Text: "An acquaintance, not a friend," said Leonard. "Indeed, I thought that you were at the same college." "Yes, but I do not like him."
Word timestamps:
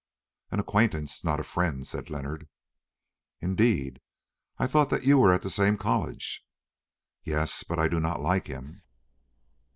"An 0.49 0.59
acquaintance, 0.59 1.23
not 1.23 1.39
a 1.39 1.43
friend," 1.43 1.85
said 1.85 2.09
Leonard. 2.09 2.49
"Indeed, 3.39 4.01
I 4.57 4.65
thought 4.65 4.89
that 4.89 5.03
you 5.03 5.19
were 5.19 5.31
at 5.31 5.43
the 5.43 5.51
same 5.51 5.77
college." 5.77 6.43
"Yes, 7.23 7.61
but 7.61 7.77
I 7.77 7.87
do 7.87 7.99
not 7.99 8.19
like 8.19 8.47
him." 8.47 8.81